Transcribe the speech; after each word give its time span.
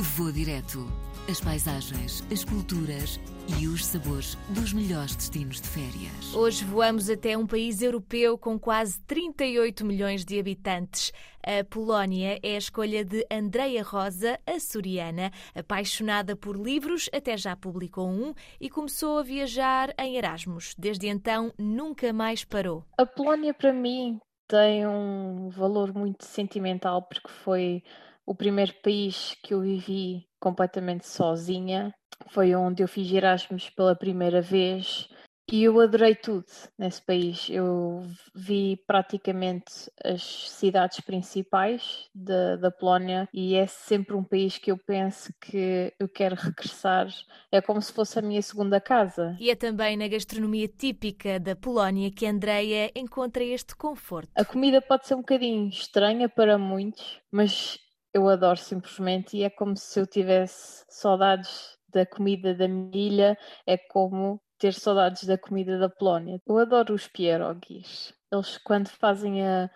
Vou 0.00 0.30
direto. 0.30 0.86
As 1.28 1.40
paisagens, 1.40 2.24
as 2.32 2.44
culturas 2.44 3.18
e 3.60 3.66
os 3.66 3.84
sabores 3.84 4.36
dos 4.48 4.72
melhores 4.72 5.16
destinos 5.16 5.60
de 5.60 5.66
férias. 5.66 6.32
Hoje 6.32 6.64
voamos 6.64 7.10
até 7.10 7.36
um 7.36 7.44
país 7.44 7.82
europeu 7.82 8.38
com 8.38 8.56
quase 8.60 9.00
38 9.08 9.84
milhões 9.84 10.24
de 10.24 10.38
habitantes. 10.38 11.12
A 11.42 11.64
Polónia 11.64 12.38
é 12.44 12.54
a 12.54 12.58
escolha 12.58 13.04
de 13.04 13.26
Andreia 13.28 13.82
Rosa, 13.82 14.38
açoriana, 14.46 15.32
apaixonada 15.52 16.36
por 16.36 16.56
livros, 16.56 17.10
até 17.12 17.36
já 17.36 17.56
publicou 17.56 18.08
um 18.08 18.32
e 18.60 18.70
começou 18.70 19.18
a 19.18 19.24
viajar 19.24 19.92
em 19.98 20.16
Erasmus. 20.16 20.76
Desde 20.78 21.08
então, 21.08 21.52
nunca 21.58 22.12
mais 22.12 22.44
parou. 22.44 22.84
A 22.96 23.04
Polónia, 23.04 23.52
para 23.52 23.72
mim, 23.72 24.20
tem 24.46 24.86
um 24.86 25.48
valor 25.48 25.92
muito 25.92 26.24
sentimental 26.24 27.02
porque 27.02 27.28
foi 27.28 27.82
o 28.28 28.34
primeiro 28.34 28.74
país 28.82 29.34
que 29.42 29.54
eu 29.54 29.62
vivi 29.62 30.26
completamente 30.38 31.08
sozinha. 31.08 31.94
Foi 32.28 32.54
onde 32.54 32.82
eu 32.82 32.88
fiz 32.88 33.10
Erasmus 33.10 33.70
pela 33.70 33.96
primeira 33.96 34.42
vez 34.42 35.08
e 35.50 35.64
eu 35.64 35.80
adorei 35.80 36.14
tudo 36.14 36.44
nesse 36.78 37.00
país. 37.00 37.48
Eu 37.48 38.06
vi 38.34 38.76
praticamente 38.86 39.90
as 40.04 40.22
cidades 40.50 41.00
principais 41.00 42.10
da, 42.14 42.56
da 42.56 42.70
Polónia 42.70 43.26
e 43.32 43.54
é 43.54 43.66
sempre 43.66 44.14
um 44.14 44.22
país 44.22 44.58
que 44.58 44.70
eu 44.70 44.76
penso 44.76 45.32
que 45.40 45.94
eu 45.98 46.06
quero 46.06 46.36
regressar. 46.36 47.08
É 47.50 47.62
como 47.62 47.80
se 47.80 47.94
fosse 47.94 48.18
a 48.18 48.22
minha 48.22 48.42
segunda 48.42 48.78
casa. 48.78 49.38
E 49.40 49.48
é 49.48 49.54
também 49.54 49.96
na 49.96 50.06
gastronomia 50.06 50.68
típica 50.68 51.40
da 51.40 51.56
Polónia 51.56 52.10
que 52.10 52.26
Andreia 52.26 52.90
encontra 52.94 53.42
este 53.42 53.74
conforto. 53.74 54.28
A 54.36 54.44
comida 54.44 54.82
pode 54.82 55.06
ser 55.06 55.14
um 55.14 55.20
bocadinho 55.20 55.66
estranha 55.70 56.28
para 56.28 56.58
muitos, 56.58 57.22
mas 57.32 57.78
eu 58.12 58.28
adoro 58.28 58.58
simplesmente 58.58 59.36
e 59.36 59.44
é 59.44 59.50
como 59.50 59.76
se 59.76 60.00
eu 60.00 60.06
tivesse 60.06 60.84
saudades 60.88 61.76
da 61.92 62.04
comida 62.04 62.54
da 62.54 62.68
minha 62.68 62.90
ilha, 62.94 63.38
é 63.66 63.76
como 63.76 64.40
ter 64.58 64.74
saudades 64.74 65.24
da 65.24 65.38
comida 65.38 65.78
da 65.78 65.88
Polónia. 65.88 66.40
Eu 66.46 66.58
adoro 66.58 66.94
os 66.94 67.06
pierogis. 67.06 68.12
Eles 68.30 68.58
quando 68.58 68.88
fazem 68.88 69.46
a, 69.46 69.70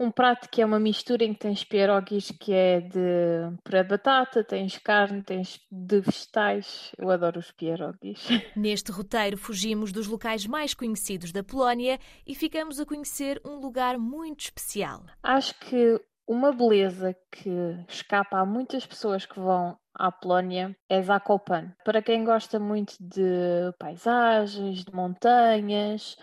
um 0.00 0.10
prato 0.10 0.48
que 0.48 0.60
é 0.60 0.66
uma 0.66 0.80
mistura 0.80 1.24
em 1.24 1.32
que 1.32 1.40
tens 1.40 1.62
pierogis 1.62 2.32
que 2.40 2.52
é 2.52 2.80
de 2.80 3.56
puré 3.62 3.82
de 3.82 3.88
batata, 3.90 4.42
tens 4.42 4.78
carne, 4.78 5.22
tens 5.22 5.60
de 5.70 6.00
vegetais. 6.00 6.90
Eu 6.98 7.10
adoro 7.10 7.38
os 7.38 7.52
pierogis. 7.52 8.26
Neste 8.56 8.90
roteiro 8.90 9.36
fugimos 9.36 9.92
dos 9.92 10.06
locais 10.06 10.46
mais 10.46 10.74
conhecidos 10.74 11.30
da 11.30 11.44
Polónia 11.44 11.98
e 12.26 12.34
ficamos 12.34 12.80
a 12.80 12.86
conhecer 12.86 13.40
um 13.44 13.60
lugar 13.60 13.98
muito 13.98 14.40
especial. 14.40 15.04
Acho 15.22 15.54
que 15.60 16.00
uma 16.26 16.52
beleza 16.52 17.14
que 17.30 17.50
escapa 17.88 18.38
a 18.38 18.46
muitas 18.46 18.86
pessoas 18.86 19.26
que 19.26 19.38
vão 19.38 19.76
à 19.94 20.10
Polónia 20.10 20.76
é 20.88 21.00
Zakopane. 21.02 21.72
Para 21.84 22.02
quem 22.02 22.24
gosta 22.24 22.58
muito 22.58 22.96
de 22.98 23.72
paisagens, 23.78 24.84
de 24.84 24.92
montanhas, 24.92 26.16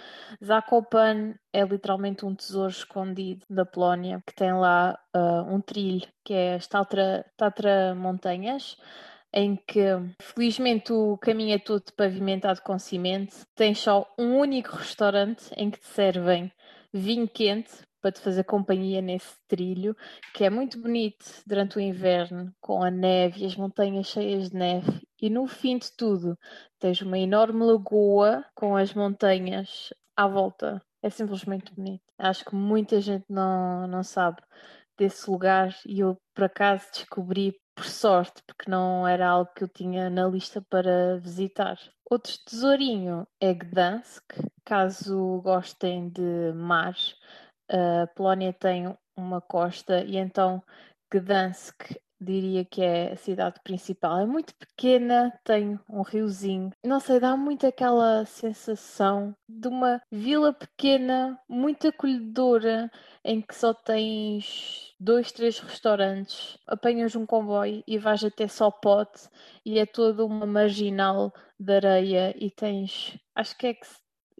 Zakopane 0.44 1.36
é 1.54 1.64
literalmente 1.64 2.26
um 2.26 2.36
tesouro 2.36 2.72
escondido 2.72 3.46
da 3.50 3.66
Polónia, 3.66 4.22
que 4.28 4.36
tem 4.36 4.54
lá 4.54 4.98
uh, 5.16 5.54
um 5.54 5.62
trilho, 5.62 6.08
que 6.26 6.34
é 6.34 6.56
as 6.56 6.68
Tatra, 6.68 7.26
Tatra 7.38 7.96
Montanhas, 7.96 8.76
em 9.34 9.56
que 9.56 9.86
felizmente 10.22 10.92
o 10.92 11.18
caminho 11.18 11.56
é 11.56 11.60
todo 11.60 11.94
pavimentado 11.96 12.62
com 12.62 12.78
cimento, 12.78 13.46
tem 13.56 13.74
só 13.74 14.06
um 14.20 14.38
único 14.38 14.76
restaurante 14.76 15.50
em 15.56 15.72
que 15.72 15.80
te 15.80 15.88
servem 15.88 16.52
vinho 16.94 17.30
quente 17.30 17.72
para 18.02 18.12
te 18.12 18.20
fazer 18.20 18.44
companhia 18.44 19.02
nesse 19.02 19.36
trilho, 19.48 19.96
que 20.34 20.44
é 20.44 20.50
muito 20.50 20.82
bonito 20.82 21.26
durante 21.46 21.78
o 21.78 21.80
inverno, 21.80 22.54
com 22.60 22.84
a 22.84 22.90
neve 22.90 23.42
e 23.42 23.46
as 23.46 23.56
montanhas 23.56 24.08
cheias 24.08 24.50
de 24.50 24.58
neve. 24.58 25.02
E 25.22 25.30
no 25.30 25.48
fim 25.48 25.78
de 25.78 25.96
tudo, 25.96 26.38
tens 26.80 27.02
uma 27.02 27.18
enorme 27.18 27.64
lagoa 27.64 28.44
com 28.56 28.76
as 28.76 28.94
montanhas 28.94 29.94
à 30.16 30.28
volta. 30.28 30.82
É 31.04 31.10
simplesmente 31.10 31.74
bonito. 31.74 32.04
Acho 32.18 32.46
que 32.46 32.56
muita 32.56 33.00
gente 33.00 33.26
não, 33.30 33.88
não 33.88 34.04
sabe 34.04 34.42
desse 34.98 35.30
lugar 35.30 35.76
e 35.86 36.00
eu 36.00 36.18
por 36.34 36.44
acaso 36.44 36.88
descobri 36.94 37.56
por 37.76 37.86
sorte, 37.86 38.44
porque 38.46 38.70
não 38.70 39.08
era 39.08 39.28
algo 39.28 39.52
que 39.56 39.64
eu 39.64 39.68
tinha 39.68 40.10
na 40.10 40.28
lista 40.28 40.62
para 40.62 41.18
visitar. 41.18 41.78
Outro 42.10 42.34
tesourinho 42.46 43.26
é 43.40 43.54
Gdansk, 43.54 44.24
caso 44.66 45.42
gostem 45.42 46.10
de 46.10 46.54
mar, 46.54 46.94
a 47.72 48.08
Polónia 48.08 48.54
tem 48.54 48.94
uma 49.16 49.42
costa 49.42 50.04
e 50.04 50.18
então 50.18 50.62
Gdansk 51.12 51.96
diria 52.22 52.64
que 52.64 52.82
é 52.82 53.14
a 53.14 53.18
cidade 53.18 53.60
principal. 53.64 54.20
É 54.20 54.26
muito 54.26 54.54
pequena, 54.56 55.34
tem 55.44 55.80
um 55.90 56.04
riozinho. 56.04 56.70
Não 56.86 57.00
sei, 57.00 57.20
dá 57.20 57.36
muito 57.36 57.66
aquela 57.66 58.24
sensação 58.26 59.36
de 59.50 59.68
uma 59.68 60.00
vila 60.12 60.54
pequena, 60.54 61.40
muito 61.50 61.88
acolhedora, 61.88 62.92
em 63.26 63.42
que 63.42 63.56
só 63.56 63.74
tens 63.74 64.94
dois, 65.00 65.32
três 65.32 65.60
restaurantes, 65.60 66.58
apanhas 66.68 67.16
um 67.16 67.26
comboio 67.26 67.84
e 67.88 67.98
vais 67.98 68.24
até 68.24 68.48
só 68.48 68.70
pote 68.70 69.28
e 69.66 69.80
é 69.80 69.86
toda 69.86 70.24
uma 70.24 70.46
marginal 70.46 71.34
de 71.60 71.74
areia 71.74 72.36
e 72.38 72.52
tens, 72.52 73.18
acho 73.36 73.58
que 73.58 73.68
é 73.68 73.74
que 73.74 73.88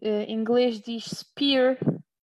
eh, 0.02 0.24
em 0.24 0.38
inglês 0.38 0.80
diz 0.80 1.04
spear, 1.04 1.78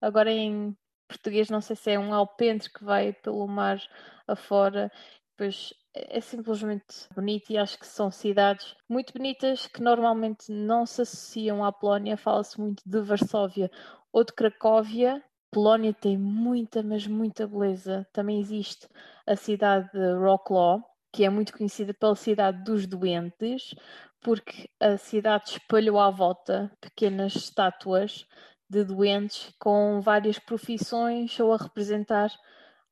agora 0.02 0.32
em 0.32 0.76
português, 1.08 1.50
não 1.50 1.62
sei 1.62 1.76
se 1.76 1.92
é 1.92 2.00
um 2.00 2.14
alpendre 2.14 2.70
que 2.70 2.84
vai 2.84 3.14
pelo 3.14 3.48
mar 3.48 3.82
afora, 4.28 4.92
pois 5.38 5.74
é 5.94 6.20
simplesmente 6.20 7.08
bonito 7.16 7.52
e 7.52 7.58
acho 7.58 7.78
que 7.78 7.86
são 7.86 8.10
cidades 8.10 8.76
muito 8.90 9.14
bonitas 9.14 9.68
que 9.68 9.82
normalmente 9.82 10.52
não 10.52 10.86
se 10.86 11.02
associam 11.02 11.64
à 11.64 11.72
Polónia. 11.72 12.18
Fala-se 12.18 12.60
muito 12.60 12.82
de 12.86 13.00
Varsóvia 13.02 13.70
ou 14.12 14.24
de 14.24 14.34
Cracóvia. 14.34 15.24
Polónia 15.52 15.94
tem 15.94 16.18
muita, 16.18 16.82
mas 16.82 17.06
muita 17.06 17.48
beleza. 17.48 18.08
Também 18.12 18.40
existe 18.40 18.88
a 19.28 19.36
cidade 19.36 19.88
de 19.92 20.14
Wrocław, 20.16 20.82
que 21.12 21.24
é 21.24 21.30
muito 21.30 21.56
conhecida 21.56 21.94
pela 21.94 22.16
cidade 22.16 22.64
dos 22.64 22.88
doentes, 22.88 23.76
porque 24.20 24.70
a 24.80 24.98
cidade 24.98 25.52
espalhou 25.52 26.00
à 26.00 26.10
volta 26.10 26.72
pequenas 26.82 27.36
estátuas 27.36 28.26
de 28.74 28.84
doentes 28.84 29.54
com 29.60 30.02
várias 30.02 30.40
profissões 30.40 31.40
ou 31.40 31.54
a 31.54 31.58
representar 31.58 32.32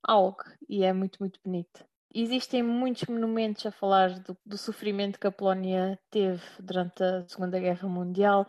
algo 0.04 0.44
e 0.70 0.84
é 0.84 0.94
muito, 0.94 1.18
muito 1.20 1.40
bonito. 1.44 1.84
Existem 2.14 2.62
muitos 2.62 3.06
monumentos 3.06 3.66
a 3.66 3.72
falar 3.72 4.20
do, 4.20 4.38
do 4.46 4.58
sofrimento 4.58 5.20
que 5.20 5.28
a 5.28 5.32
Polónia 5.32 5.98
teve 6.10 6.42
durante 6.60 7.02
a 7.04 7.28
Segunda 7.28 7.60
Guerra 7.60 7.88
Mundial. 7.88 8.46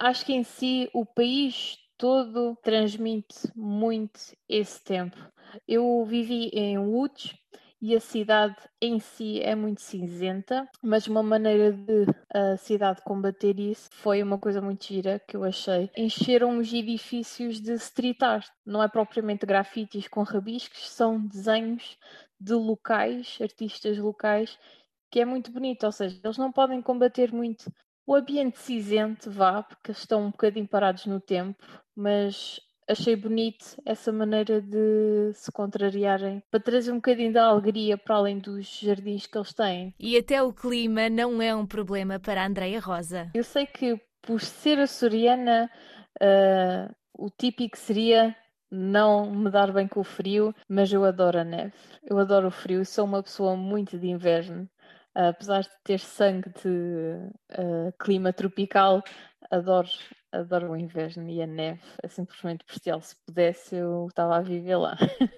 Acho 0.00 0.24
que 0.24 0.32
em 0.32 0.44
si 0.44 0.88
o 0.94 1.04
país 1.04 1.76
todo 1.98 2.56
transmite 2.62 3.50
muito 3.54 4.20
esse 4.48 4.82
tempo. 4.82 5.16
Eu 5.66 6.04
vivi 6.04 6.48
em 6.52 6.78
Łódź 6.78 7.36
e 7.84 7.94
a 7.94 8.00
cidade 8.00 8.56
em 8.80 8.98
si 8.98 9.42
é 9.42 9.54
muito 9.54 9.82
cinzenta, 9.82 10.66
mas 10.82 11.06
uma 11.06 11.22
maneira 11.22 11.70
de 11.70 12.06
a 12.32 12.56
cidade 12.56 13.02
combater 13.02 13.60
isso 13.60 13.90
foi 13.92 14.22
uma 14.22 14.38
coisa 14.38 14.62
muito 14.62 14.86
gira 14.86 15.20
que 15.28 15.36
eu 15.36 15.44
achei. 15.44 15.90
Encheram 15.94 16.56
os 16.56 16.72
edifícios 16.72 17.60
de 17.60 17.74
street 17.74 18.22
art, 18.22 18.48
não 18.64 18.82
é 18.82 18.88
propriamente 18.88 19.44
grafites 19.44 20.08
com 20.08 20.22
rabiscos, 20.22 20.88
são 20.88 21.26
desenhos 21.26 21.98
de 22.40 22.54
locais, 22.54 23.36
artistas 23.38 23.98
locais, 23.98 24.58
que 25.12 25.20
é 25.20 25.26
muito 25.26 25.52
bonito, 25.52 25.84
ou 25.84 25.92
seja, 25.92 26.18
eles 26.24 26.38
não 26.38 26.50
podem 26.50 26.80
combater 26.80 27.34
muito. 27.34 27.70
O 28.06 28.14
ambiente 28.14 28.58
cinzento, 28.60 29.30
vá, 29.30 29.62
porque 29.62 29.92
estão 29.92 30.22
um 30.22 30.30
bocadinho 30.30 30.66
parados 30.66 31.04
no 31.04 31.20
tempo, 31.20 31.62
mas 31.94 32.58
achei 32.88 33.16
bonito 33.16 33.80
essa 33.84 34.12
maneira 34.12 34.60
de 34.60 35.32
se 35.34 35.50
contrariarem 35.52 36.42
para 36.50 36.60
trazer 36.60 36.92
um 36.92 36.96
bocadinho 36.96 37.32
de 37.32 37.38
alegria 37.38 37.96
para 37.96 38.16
além 38.16 38.38
dos 38.38 38.66
jardins 38.66 39.26
que 39.26 39.36
eles 39.38 39.52
têm. 39.52 39.94
E 39.98 40.16
até 40.16 40.42
o 40.42 40.52
clima 40.52 41.08
não 41.08 41.40
é 41.40 41.54
um 41.54 41.66
problema 41.66 42.18
para 42.18 42.42
a 42.42 42.46
Andreia 42.46 42.80
Rosa. 42.80 43.30
Eu 43.34 43.44
sei 43.44 43.66
que 43.66 44.00
por 44.22 44.40
ser 44.40 44.78
açoriana, 44.78 45.70
uh, 46.20 46.94
o 47.12 47.30
típico 47.30 47.76
seria 47.76 48.34
não 48.70 49.30
me 49.30 49.50
dar 49.50 49.72
bem 49.72 49.86
com 49.86 50.00
o 50.00 50.04
frio, 50.04 50.54
mas 50.68 50.92
eu 50.92 51.04
adoro 51.04 51.38
a 51.38 51.44
neve. 51.44 51.74
Eu 52.02 52.18
adoro 52.18 52.48
o 52.48 52.50
frio, 52.50 52.84
sou 52.84 53.04
uma 53.04 53.22
pessoa 53.22 53.56
muito 53.56 53.98
de 53.98 54.08
inverno. 54.08 54.68
Uh, 55.16 55.28
apesar 55.28 55.62
de 55.62 55.70
ter 55.84 56.00
sangue 56.00 56.50
de 56.62 56.68
uh, 57.58 57.92
clima 58.00 58.32
tropical, 58.32 59.02
adoro 59.50 59.88
adoro 60.34 60.72
o 60.72 60.76
inverno 60.76 61.28
e 61.28 61.40
a 61.40 61.46
neve, 61.46 61.80
é 62.02 62.08
simplesmente 62.08 62.64
bestial. 62.66 63.00
Se 63.00 63.16
pudesse, 63.24 63.76
eu 63.76 64.06
estava 64.08 64.36
a 64.36 64.40
viver 64.40 64.76
lá. 64.76 64.96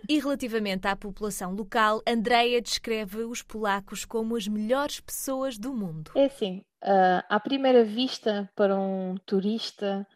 E 0.09 0.19
relativamente 0.19 0.87
à 0.87 0.95
população 0.95 1.53
local, 1.53 2.01
Andreia 2.07 2.63
descreve 2.63 3.25
os 3.25 3.43
polacos 3.43 4.05
como 4.05 4.37
as 4.37 4.47
melhores 4.47 5.01
pessoas 5.01 5.59
do 5.59 5.75
mundo. 5.75 6.13
É 6.15 6.27
assim, 6.27 6.63
uh, 6.85 7.23
à 7.29 7.41
primeira 7.41 7.85
vista, 7.85 8.49
para 8.55 8.79
um 8.79 9.17
turista, 9.27 10.07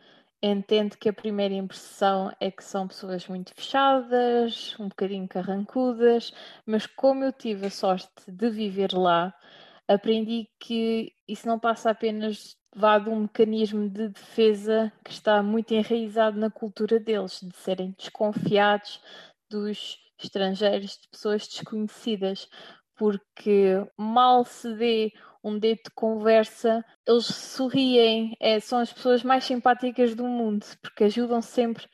entende 0.43 0.97
que 0.97 1.09
a 1.09 1.12
primeira 1.12 1.55
impressão 1.55 2.32
é 2.41 2.50
que 2.50 2.65
são 2.65 2.88
pessoas 2.88 3.27
muito 3.27 3.53
fechadas, 3.55 4.75
um 4.79 4.88
bocadinho 4.88 5.29
carrancudas, 5.29 6.32
mas 6.65 6.87
como 6.87 7.25
eu 7.25 7.32
tive 7.32 7.67
a 7.67 7.71
sorte 7.71 8.09
de 8.29 8.49
viver 8.49 8.93
lá, 8.93 9.35
aprendi 9.87 10.49
que 10.59 11.12
isso 11.27 11.47
não 11.47 11.59
passa 11.59 11.91
apenas 11.91 12.56
vá 12.75 12.99
de 12.99 13.08
um 13.08 13.20
mecanismo 13.22 13.88
de 13.88 14.08
defesa 14.08 14.93
que 15.05 15.11
está 15.11 15.43
muito 15.43 15.72
enraizado 15.72 16.38
na 16.38 16.50
cultura 16.50 17.00
deles, 17.00 17.40
de 17.43 17.56
serem 17.56 17.94
desconfiados 17.99 19.00
dos 19.50 19.99
estrangeiros, 20.22 20.99
de 21.00 21.08
pessoas 21.08 21.46
desconhecidas, 21.49 22.49
porque 22.96 23.84
mal 23.96 24.44
se 24.44 24.72
vê 24.75 25.12
um 25.43 25.58
dedo 25.58 25.81
de 25.84 25.90
conversa, 25.94 26.84
eles 27.06 27.25
sorriem, 27.26 28.37
é, 28.38 28.61
são 28.61 28.78
as 28.78 28.93
pessoas 28.93 29.22
mais 29.22 29.44
simpáticas 29.44 30.14
do 30.14 30.25
mundo, 30.25 30.64
porque 30.82 31.05
ajudam 31.05 31.40
sempre. 31.40 31.87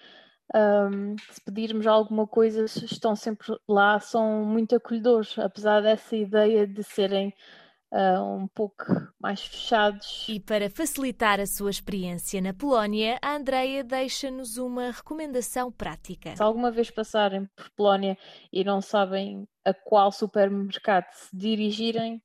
Um, 0.55 1.17
se 1.31 1.41
pedirmos 1.45 1.87
alguma 1.87 2.27
coisa, 2.27 2.65
estão 2.65 3.17
sempre 3.17 3.57
lá, 3.69 3.99
são 3.99 4.45
muito 4.45 4.77
acolhedores, 4.77 5.39
apesar 5.39 5.81
dessa 5.81 6.17
ideia 6.17 6.67
de 6.67 6.83
serem 6.83 7.33
uh, 7.97 8.23
um 8.23 8.47
pouco 8.47 8.85
mais 9.19 9.41
fechados. 9.41 10.27
E 10.29 10.39
para 10.39 10.69
facilitar 10.69 11.41
a 11.41 11.47
sua 11.47 11.71
experiência 11.71 12.41
na 12.41 12.53
Polónia, 12.53 13.19
a 13.23 13.35
Andreia 13.35 13.83
deixa-nos 13.83 14.59
uma 14.59 14.91
recomendação 14.91 15.73
prática. 15.73 16.37
Se 16.37 16.43
alguma 16.43 16.71
vez 16.71 16.91
passarem 16.91 17.49
por 17.57 17.71
Polónia 17.71 18.19
e 18.53 18.63
não 18.63 18.83
sabem 18.83 19.49
a 19.65 19.73
qual 19.73 20.13
supermercado 20.13 21.11
se 21.13 21.35
dirigirem, 21.35 22.23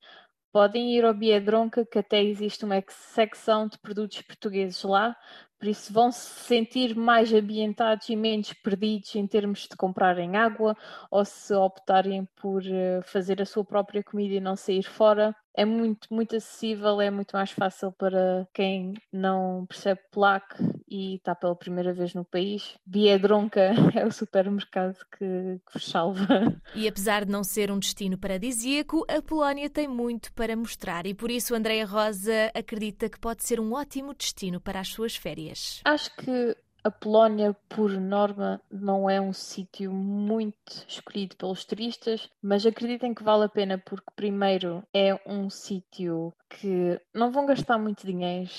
podem 0.52 0.96
ir 0.96 1.06
ao 1.06 1.14
Biedronka, 1.14 1.86
que 1.86 2.00
até 2.00 2.22
existe 2.22 2.66
uma 2.66 2.84
secção 2.90 3.68
de 3.68 3.80
produtos 3.80 4.22
portugueses 4.22 4.84
lá, 4.84 5.16
por 5.58 5.68
isso 5.68 5.94
vão 5.94 6.12
se 6.12 6.28
sentir 6.46 6.96
mais 6.96 7.32
ambientados 7.32 8.10
e 8.10 8.16
menos 8.16 8.52
perdidos 8.52 9.16
em 9.16 9.28
termos 9.28 9.68
de 9.70 9.78
comprarem 9.78 10.36
água 10.36 10.76
ou 11.10 11.24
se 11.24 11.54
optarem 11.54 12.28
por 12.36 12.66
eh, 12.66 13.02
fazer 13.04 13.40
a 13.40 13.46
sua 13.46 13.64
própria 13.64 14.04
comida 14.04 14.34
e 14.34 14.40
não 14.40 14.56
sair 14.56 14.82
fora. 14.82 15.36
É 15.53 15.65
muito, 15.65 16.07
muito 16.13 16.36
acessível, 16.36 17.01
é 17.01 17.12
muito 17.12 17.36
mais 17.36 17.51
fácil 17.51 17.92
para 17.92 18.48
quem 18.53 18.94
não 19.12 19.65
percebe 19.68 20.00
polaco 20.12 20.56
e 20.88 21.15
está 21.15 21.36
pela 21.36 21.56
primeira 21.56 21.94
vez 21.94 22.13
no 22.13 22.24
país. 22.24 22.75
Biedronka 22.86 23.59
é 23.95 24.06
o 24.06 24.12
supermercado 24.12 24.98
que, 25.18 25.59
que 25.65 25.74
vos 25.74 25.89
salva. 25.89 26.27
E 26.75 26.88
apesar 26.88 27.25
de 27.25 27.31
não 27.31 27.44
ser 27.44 27.71
um 27.71 27.80
destino 27.80 28.18
paradisíaco, 28.18 29.06
a 29.09 29.21
Polónia 29.21 29.69
tem 29.69 29.88
muito 29.88 30.33
para 30.33 30.56
mostrar 30.56 31.06
e 31.06 31.13
por 31.13 31.30
isso 31.30 31.56
Andréa 31.56 31.86
Rosa 31.86 32.51
acredita 32.53 33.09
que 33.09 33.19
pode 33.19 33.44
ser 33.45 33.59
um 33.59 33.74
ótimo 33.74 34.13
destino 34.13 34.59
para 34.59 34.80
as 34.80 34.89
suas 34.89 35.15
férias. 35.15 35.81
Acho 35.86 36.15
que 36.15 36.56
a 36.83 36.89
Polónia, 36.89 37.56
por 37.69 37.92
norma, 37.92 38.62
não 38.72 39.10
é 39.10 39.22
um 39.22 39.33
sítio 39.33 39.92
muito 39.92 40.86
escolhido 40.88 41.36
pelos 41.36 41.63
turistas, 41.63 42.30
mas 42.42 42.66
acreditem 42.66 43.13
que 43.13 43.24
vale 43.24 43.45
a 43.45 43.50
pena 43.50 43.78
porque, 43.78 44.07
primeiro, 44.16 44.83
é 44.94 45.19
um 45.25 45.50
sítio 45.50 46.33
que 46.50 47.00
não 47.13 47.31
vão 47.31 47.45
gastar 47.45 47.78
muito 47.78 48.06
dinheiro 48.06 48.50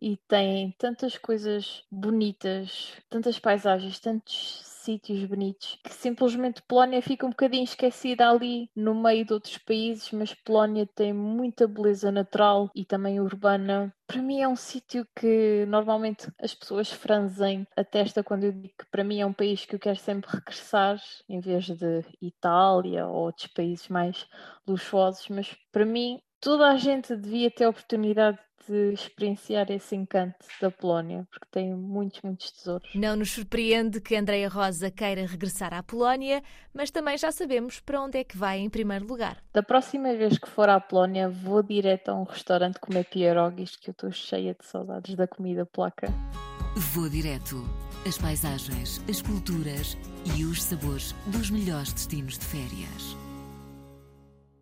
e 0.00 0.16
tem 0.28 0.74
tantas 0.78 1.16
coisas 1.18 1.84
bonitas, 1.90 2.92
tantas 3.10 3.38
paisagens, 3.38 3.98
tantos 3.98 4.62
sítios 4.82 5.24
bonitos, 5.24 5.78
que 5.84 5.92
simplesmente 5.92 6.62
Polónia 6.62 7.00
fica 7.00 7.26
um 7.26 7.30
bocadinho 7.30 7.64
esquecida 7.64 8.28
ali 8.28 8.68
no 8.74 8.94
meio 8.94 9.24
de 9.24 9.32
outros 9.32 9.58
países, 9.58 10.10
mas 10.12 10.34
Polónia 10.34 10.86
tem 10.86 11.12
muita 11.12 11.66
beleza 11.66 12.10
natural 12.10 12.70
e 12.74 12.84
também 12.84 13.20
urbana. 13.20 13.94
Para 14.06 14.20
mim 14.20 14.40
é 14.40 14.48
um 14.48 14.56
sítio 14.56 15.06
que 15.18 15.64
normalmente 15.66 16.30
as 16.38 16.54
pessoas 16.54 16.92
franzem 16.92 17.66
a 17.76 17.82
testa 17.82 18.22
quando 18.22 18.44
eu 18.44 18.52
digo 18.52 18.74
que 18.78 18.90
para 18.90 19.04
mim 19.04 19.20
é 19.20 19.26
um 19.26 19.32
país 19.32 19.64
que 19.64 19.74
eu 19.74 19.80
quero 19.80 19.98
sempre 19.98 20.30
regressar, 20.30 21.00
em 21.28 21.40
vez 21.40 21.66
de 21.66 22.04
Itália 22.20 23.06
ou 23.06 23.24
outros 23.26 23.46
países 23.46 23.88
mais 23.88 24.26
luxuosos, 24.66 25.28
mas 25.28 25.56
para 25.70 25.86
mim 25.86 26.20
toda 26.42 26.68
a 26.68 26.76
gente 26.76 27.16
devia 27.16 27.50
ter 27.50 27.64
a 27.64 27.70
oportunidade 27.70 28.38
de 28.68 28.92
experienciar 28.92 29.70
esse 29.70 29.96
encanto 29.96 30.44
da 30.60 30.70
Polónia, 30.70 31.26
porque 31.30 31.46
tem 31.50 31.74
muitos, 31.74 32.20
muitos 32.22 32.50
tesouros. 32.50 32.88
Não 32.94 33.16
nos 33.16 33.32
surpreende 33.32 34.00
que 34.00 34.14
Andreia 34.14 34.48
Rosa 34.48 34.90
queira 34.90 35.26
regressar 35.26 35.72
à 35.72 35.82
Polónia, 35.82 36.42
mas 36.72 36.90
também 36.90 37.16
já 37.16 37.32
sabemos 37.32 37.80
para 37.80 38.00
onde 38.02 38.18
é 38.18 38.24
que 38.24 38.36
vai 38.36 38.58
em 38.58 38.68
primeiro 38.68 39.06
lugar. 39.06 39.38
Da 39.52 39.62
próxima 39.62 40.14
vez 40.14 40.38
que 40.38 40.48
for 40.48 40.68
à 40.68 40.78
Polónia, 40.80 41.28
vou 41.28 41.62
direto 41.62 42.10
a 42.10 42.14
um 42.14 42.24
restaurante 42.24 42.78
comer 42.78 43.04
pierogis, 43.04 43.76
que 43.76 43.90
eu 43.90 43.92
estou 43.92 44.12
cheia 44.12 44.54
de 44.54 44.66
saudades 44.66 45.14
da 45.16 45.26
comida 45.26 45.64
polaca. 45.66 46.06
Vou 46.92 47.08
direto. 47.08 47.56
As 48.06 48.18
paisagens, 48.18 49.00
as 49.08 49.22
culturas 49.22 49.96
e 50.36 50.44
os 50.44 50.62
sabores 50.62 51.14
dos 51.26 51.50
melhores 51.50 51.92
destinos 51.92 52.38
de 52.38 52.44
férias. 52.44 53.21